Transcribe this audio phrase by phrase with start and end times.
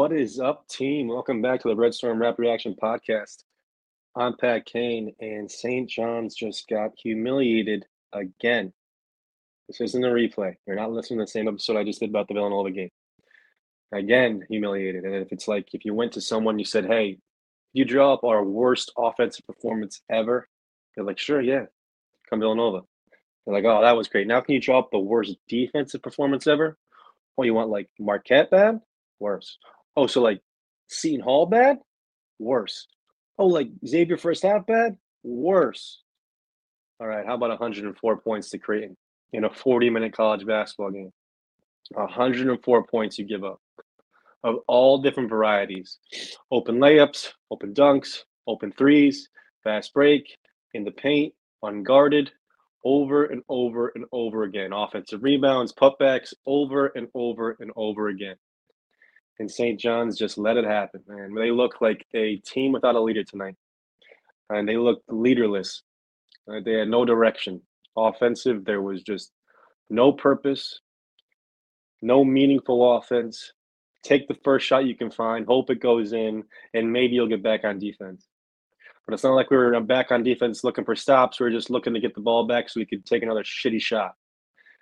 [0.00, 1.08] What is up, team?
[1.08, 3.44] Welcome back to the Red Storm Rap Reaction Podcast.
[4.16, 5.90] I'm Pat Kane, and St.
[5.90, 7.84] John's just got humiliated
[8.14, 8.72] again.
[9.68, 10.54] This isn't a replay.
[10.66, 12.88] You're not listening to the same episode I just did about the Villanova game.
[13.92, 15.04] Again, humiliated.
[15.04, 17.18] And if it's like if you went to someone, you said, Hey,
[17.74, 20.48] you draw up our worst offensive performance ever,
[20.96, 21.66] they're like, Sure, yeah,
[22.30, 22.80] come Villanova.
[23.44, 24.26] They're like, Oh, that was great.
[24.26, 26.78] Now, can you draw up the worst defensive performance ever?
[27.36, 28.80] Oh, you want like Marquette bad?
[29.18, 29.58] Worse.
[30.00, 30.40] Oh, so like
[30.88, 31.76] Seton Hall bad?
[32.38, 32.86] Worse.
[33.38, 34.96] Oh, like Xavier first half bad?
[35.22, 36.00] Worse.
[36.98, 38.96] All right, how about 104 points to Creighton
[39.34, 41.12] in a 40 minute college basketball game?
[41.90, 43.60] 104 points you give up
[44.42, 45.98] of all different varieties
[46.50, 49.28] open layups, open dunks, open threes,
[49.62, 50.38] fast break,
[50.72, 52.30] in the paint, unguarded,
[52.86, 54.72] over and over and over again.
[54.72, 58.36] Offensive rebounds, putbacks, over and over and over again.
[59.40, 59.80] And St.
[59.80, 61.34] John's just let it happen, man.
[61.34, 63.56] They look like a team without a leader tonight.
[64.50, 65.82] And they looked leaderless.
[66.46, 67.62] Uh, they had no direction.
[67.96, 69.32] Offensive, there was just
[69.88, 70.80] no purpose,
[72.02, 73.54] no meaningful offense.
[74.02, 76.44] Take the first shot you can find, hope it goes in,
[76.74, 78.26] and maybe you'll get back on defense.
[79.06, 81.40] But it's not like we were back on defense looking for stops.
[81.40, 83.80] We were just looking to get the ball back so we could take another shitty
[83.80, 84.12] shot.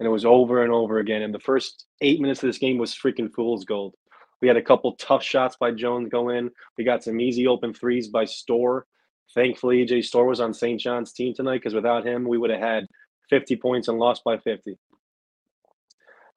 [0.00, 1.22] And it was over and over again.
[1.22, 3.94] And the first eight minutes of this game was freaking fool's gold.
[4.40, 6.50] We had a couple tough shots by Jones go in.
[6.78, 8.86] We got some easy open threes by Storr.
[9.34, 10.80] Thankfully, AJ Storr was on St.
[10.80, 12.86] John's team tonight because without him, we would have had
[13.28, 14.78] 50 points and lost by 50.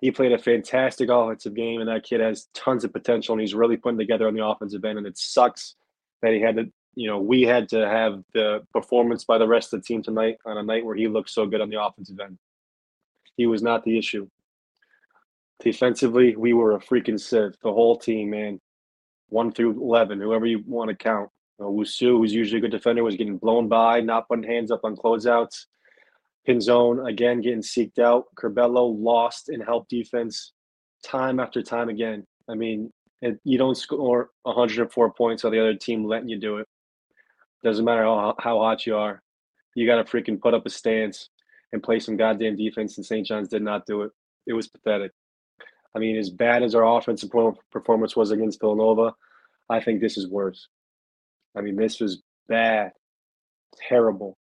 [0.01, 3.55] He played a fantastic offensive game, and that kid has tons of potential, and he's
[3.55, 4.97] really putting together on the offensive end.
[4.97, 5.75] And it sucks
[6.21, 9.73] that he had to you know, we had to have the performance by the rest
[9.73, 12.19] of the team tonight on a night where he looked so good on the offensive
[12.19, 12.37] end.
[13.35, 14.27] He was not the issue.
[15.63, 17.55] Defensively, we were a freaking sieve.
[17.63, 18.59] The whole team, man,
[19.29, 21.29] one through eleven, whoever you want to count.
[21.57, 24.71] You know, Wusu, who's usually a good defender, was getting blown by, not putting hands
[24.71, 25.67] up on closeouts.
[26.45, 28.25] Pinzon again getting seeked out.
[28.35, 30.51] Curbelo lost in help defense,
[31.01, 32.25] time after time again.
[32.49, 32.91] I mean,
[33.21, 36.67] it, you don't score 104 points, or the other team letting you do it.
[37.63, 39.21] Doesn't matter how, how hot you are.
[39.75, 41.29] You got to freaking put up a stance
[41.71, 42.97] and play some goddamn defense.
[42.97, 43.25] And St.
[43.25, 44.11] John's did not do it.
[44.45, 45.13] It was pathetic.
[45.95, 47.31] I mean, as bad as our offensive
[47.71, 49.13] performance was against Villanova,
[49.69, 50.67] I think this is worse.
[51.55, 52.91] I mean, this was bad,
[53.87, 54.37] terrible.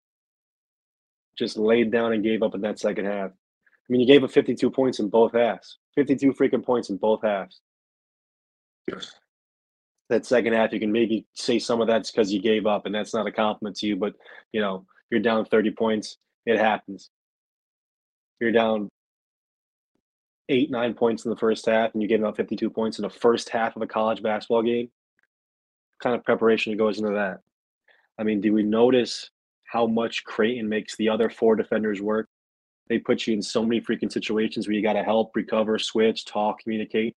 [1.39, 3.31] Just laid down and gave up in that second half.
[3.31, 5.79] I mean, you gave up 52 points in both halves.
[5.95, 7.61] 52 freaking points in both halves
[10.13, 12.95] that second half, you can maybe say some of that's because you gave up, and
[12.95, 13.97] that's not a compliment to you.
[13.97, 14.15] But
[14.53, 16.19] you know, you're down 30 points.
[16.47, 17.11] It happens.
[18.41, 18.89] You're down
[20.53, 23.11] eight, nine points in the first half, and you get up 52 points in the
[23.11, 24.91] first half of a college basketball game.
[26.01, 27.41] Kind of preparation goes into that?
[28.19, 29.31] I mean, do we notice
[29.65, 32.29] how much Creighton makes the other four defenders work?
[32.89, 36.27] They put you in so many freaking situations where you got to help, recover, switch,
[36.27, 37.17] talk, communicate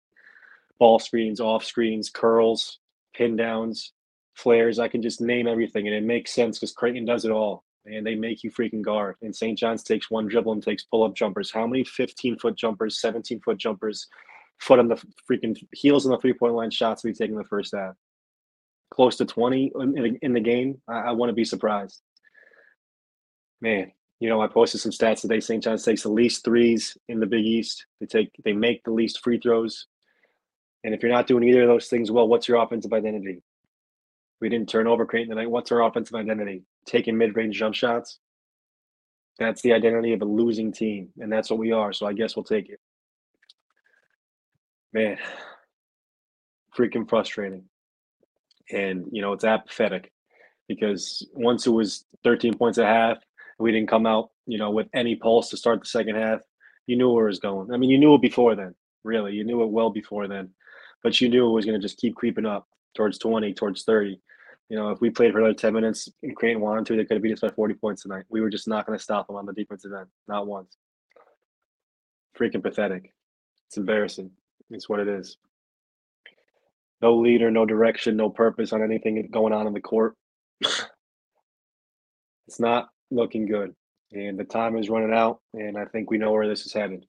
[0.79, 2.79] ball screens, off screens, curls,
[3.13, 3.93] pin downs,
[4.33, 4.79] flares.
[4.79, 7.63] I can just name everything, and it makes sense because Creighton does it all.
[7.85, 9.15] And they make you freaking guard.
[9.21, 9.57] And St.
[9.57, 11.51] John's takes one dribble and takes pull up jumpers.
[11.51, 14.07] How many 15 foot jumpers, 17 foot jumpers,
[14.59, 17.43] foot on the freaking heels on the three point line shots we take in the
[17.43, 17.95] first half?
[18.91, 20.81] Close to 20 in, in the game.
[20.87, 22.01] I, I want to be surprised.
[23.61, 25.39] Man, you know, I posted some stats today.
[25.39, 25.63] St.
[25.63, 27.85] John's takes the least threes in the Big East.
[27.99, 29.87] They take they make the least free throws.
[30.83, 33.41] And if you're not doing either of those things well, what's your offensive identity?
[34.41, 35.49] We didn't turn over Creighton tonight.
[35.49, 36.63] What's our offensive identity?
[36.85, 38.19] Taking mid-range jump shots.
[39.39, 41.93] That's the identity of a losing team, and that's what we are.
[41.93, 42.79] So I guess we'll take it.
[44.93, 45.17] Man,
[46.77, 47.63] freaking frustrating.
[48.71, 50.11] And you know it's apathetic
[50.67, 53.17] because once it was 13 points a half,
[53.59, 56.39] we didn't come out, you know, with any pulse to start the second half.
[56.87, 57.71] You knew where it was going.
[57.71, 58.73] I mean, you knew it before then.
[59.03, 60.49] Really, you knew it well before then
[61.05, 64.19] but you knew it was going to just keep creeping up towards 20, towards 30.
[64.69, 67.15] You know, if we played for another 10 minutes and Creighton wanted to, they could
[67.15, 68.25] have beat us by 40 points tonight.
[68.29, 70.75] We were just not going to stop them on the defensive end, not once.
[72.37, 73.13] Freaking pathetic.
[73.67, 74.31] It's embarrassing.
[74.71, 75.37] It's what it is.
[77.01, 80.15] No leader, no direction, no purpose on anything going on in the court.
[82.47, 83.75] it's not looking good.
[84.11, 87.05] And the time is running out, and I think we know where this is headed.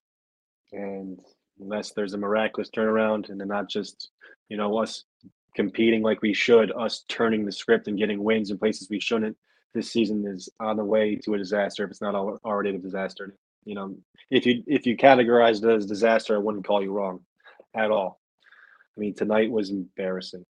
[0.73, 1.19] And
[1.61, 4.11] unless there's a miraculous turnaround and then not just,
[4.49, 5.05] you know, us
[5.57, 9.37] competing like we should, us turning the script and getting wins in places we shouldn't.
[9.75, 13.35] This season is on the way to a disaster if it's not already a disaster.
[13.65, 13.97] You know,
[14.31, 17.21] if you if you categorize it as disaster, I wouldn't call you wrong
[17.75, 18.21] at all.
[18.97, 20.45] I mean, tonight was embarrassing.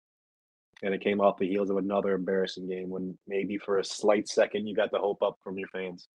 [0.82, 4.28] And it came off the heels of another embarrassing game when maybe for a slight
[4.28, 6.10] second you got the hope up from your fans.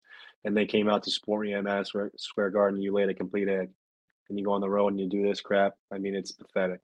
[0.44, 3.48] And they came out to support you at Madison Square Garden, you laid a complete
[3.48, 3.70] egg.
[4.28, 5.72] And you go on the road and you do this crap.
[5.90, 6.80] I mean, it's pathetic.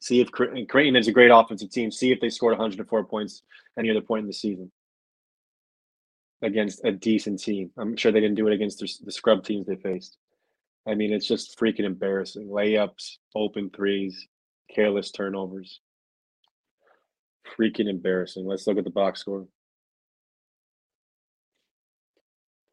[0.00, 1.90] See if Creighton is a great offensive team.
[1.90, 3.42] See if they scored 104 points
[3.78, 4.70] any other point in the season
[6.42, 7.70] against a decent team.
[7.76, 10.16] I'm sure they didn't do it against the scrub teams they faced.
[10.86, 12.46] I mean, it's just freaking embarrassing.
[12.48, 14.26] Layups, open threes,
[14.72, 15.80] careless turnovers.
[17.58, 18.46] Freaking embarrassing.
[18.46, 19.48] Let's look at the box score.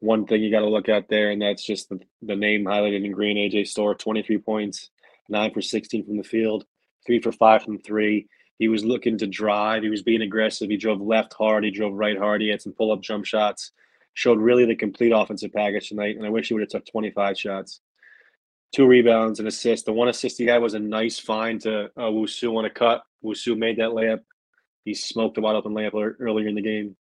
[0.00, 3.04] One thing you got to look at there, and that's just the, the name highlighted
[3.04, 4.90] in green AJ Storr 23 points,
[5.28, 6.64] 9 for 16 from the field,
[7.06, 8.26] 3 for 5 from 3.
[8.58, 9.82] He was looking to drive.
[9.82, 10.70] He was being aggressive.
[10.70, 11.64] He drove left hard.
[11.64, 12.40] He drove right hard.
[12.40, 13.72] He had some pull up jump shots.
[14.14, 16.16] Showed really the complete offensive package tonight.
[16.16, 17.80] And I wish he would have took 25 shots.
[18.74, 19.84] Two rebounds and assist.
[19.84, 23.02] The one assist he had was a nice find to uh, Wusu on a cut.
[23.22, 24.20] Wusu made that layup.
[24.84, 26.96] He smoked a wide open layup earlier in the game.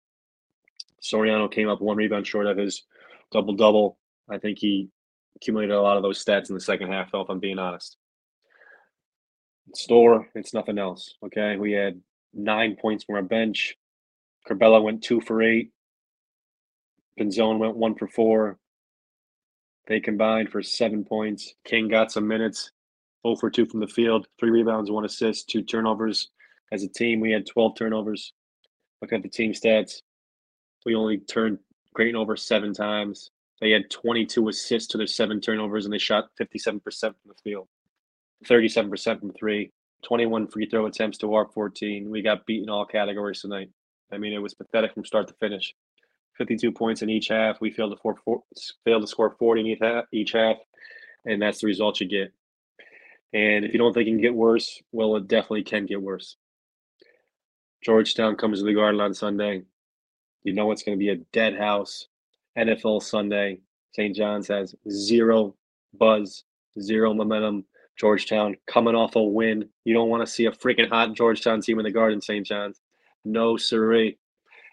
[1.04, 2.84] Soriano came up one rebound short of his
[3.32, 3.98] double double.
[4.30, 4.90] I think he
[5.36, 7.98] accumulated a lot of those stats in the second half, though, if I'm being honest.
[9.76, 11.16] Storr, it's nothing else.
[11.26, 11.58] Okay.
[11.58, 12.02] We had
[12.34, 13.76] nine points from our bench.
[14.48, 15.72] Curbelo went two for eight.
[17.20, 18.58] Pinzon went one for four.
[19.88, 21.54] They combined for seven points.
[21.66, 22.72] King got some minutes,
[23.26, 26.30] 0 for 2 from the field, three rebounds, one assist, two turnovers.
[26.72, 28.34] As a team, we had 12 turnovers.
[29.02, 30.02] Look at the team stats.
[30.86, 31.60] We only turned
[31.94, 33.32] Creighton over seven times.
[33.62, 37.68] They had 22 assists to their seven turnovers, and they shot 57% from the field.
[38.44, 39.72] 37% from three,
[40.04, 42.10] 21 free throw attempts to our 14.
[42.10, 43.70] We got beaten in all categories tonight.
[44.12, 45.74] I mean, it was pathetic from start to finish.
[46.38, 47.62] 52 points in each half.
[47.62, 48.44] We failed to, four, four,
[48.86, 50.58] failed to score 40 in each half, each half,
[51.26, 52.34] and that's the result you get.
[53.34, 56.38] And if you don't think it can get worse, well, it definitely can get worse.
[57.84, 59.64] Georgetown comes to the Garden on Sunday.
[60.44, 62.08] You know it's going to be a dead house.
[62.58, 63.60] NFL Sunday.
[63.94, 64.16] St.
[64.16, 65.56] John's has zero
[65.94, 66.44] buzz,
[66.80, 67.66] zero momentum.
[67.98, 69.70] Georgetown coming off a win.
[69.86, 72.46] You don't want to see a freaking hot Georgetown team in the Garden, St.
[72.46, 72.80] John's.
[73.26, 74.18] No, siree.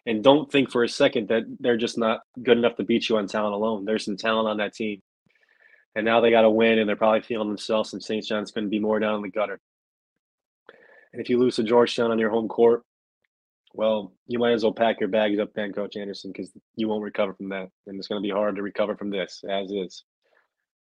[0.07, 3.19] And don't think for a second that they're just not good enough to beat you
[3.19, 3.85] on talent alone.
[3.85, 5.03] There's some talent on that team.
[5.95, 8.25] And now they got to win, and they're probably feeling themselves, and St.
[8.25, 9.61] John's going to be more down in the gutter.
[11.13, 12.85] And if you lose to Georgetown on your home court,
[13.75, 17.03] well, you might as well pack your bags up then, Coach Anderson, because you won't
[17.03, 17.69] recover from that.
[17.87, 20.05] And it's going to be hard to recover from this, as is.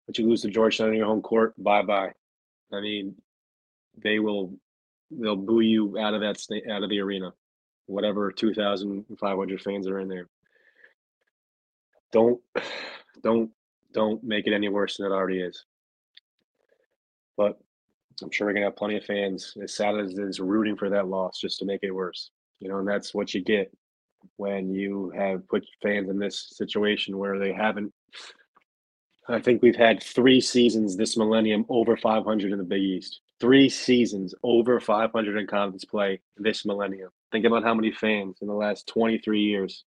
[0.06, 2.14] But you lose to Georgetown on your home court, bye bye.
[2.72, 3.16] I mean,
[4.02, 4.54] they will
[5.12, 7.34] they'll boo you out of that state out of the arena,
[7.88, 10.28] whatever two thousand five hundred fans are in there.
[12.12, 12.40] Don't
[13.24, 13.52] don't
[13.94, 15.66] don't make it any worse than it already is.
[17.38, 17.60] But
[18.22, 20.90] I'm sure we're gonna have plenty of fans, as sad as it is, rooting for
[20.90, 22.32] that loss just to make it worse.
[22.60, 23.72] You know, and that's what you get
[24.36, 27.94] when you have put fans in this situation where they haven't
[29.30, 33.22] I think we've had three seasons this millennium over 500 in the Big East.
[33.40, 37.12] Three seasons over 500 in conference play this millennium.
[37.32, 39.86] Think about how many fans in the last 23 years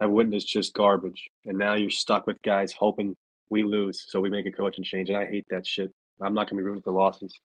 [0.00, 1.30] have witnessed just garbage.
[1.46, 3.16] And now you're stuck with guys hoping
[3.50, 5.08] we lose so we make a coaching change.
[5.08, 5.92] And I hate that shit.
[6.20, 7.36] I'm not going to be rooting for losses.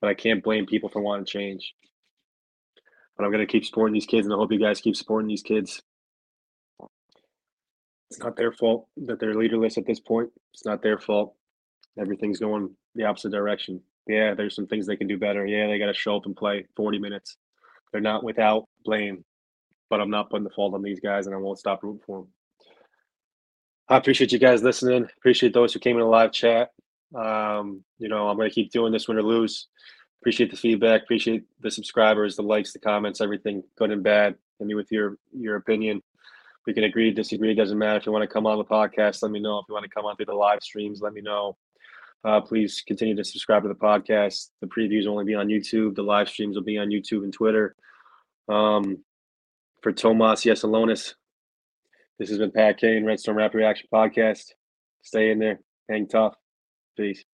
[0.00, 1.74] But I can't blame people for wanting change.
[3.16, 5.28] But I'm going to keep supporting these kids, and I hope you guys keep supporting
[5.28, 5.82] these kids.
[8.12, 10.28] It's not their fault that they're leaderless at this point.
[10.52, 11.34] It's not their fault.
[11.98, 13.80] Everything's going the opposite direction.
[14.06, 15.46] Yeah, there's some things they can do better.
[15.46, 17.38] Yeah, they got to show up and play 40 minutes.
[17.90, 19.24] They're not without blame,
[19.88, 22.18] but I'm not putting the fault on these guys, and I won't stop rooting for
[22.18, 22.28] them.
[23.88, 25.08] I appreciate you guys listening.
[25.16, 26.68] Appreciate those who came in the live chat.
[27.14, 29.68] Um, you know, I'm going to keep doing this win or lose.
[30.20, 31.04] Appreciate the feedback.
[31.04, 34.34] Appreciate the subscribers, the likes, the comments, everything, good and bad.
[34.60, 36.02] I mean, with your your opinion
[36.66, 37.52] we can agree, disagree.
[37.52, 37.98] It doesn't matter.
[37.98, 39.58] If you want to come on the podcast, let me know.
[39.58, 41.56] If you want to come on through the live streams, let me know.
[42.24, 44.50] Uh, please continue to subscribe to the podcast.
[44.60, 45.96] The previews will only be on YouTube.
[45.96, 47.74] The live streams will be on YouTube and Twitter.
[48.48, 48.98] Um,
[49.82, 51.14] for Tomas Yesalonis,
[52.18, 54.52] this has been Pat Kane, Red Storm Rap Reaction Podcast.
[55.02, 55.58] Stay in there.
[55.88, 56.36] Hang tough.
[56.96, 57.24] Peace.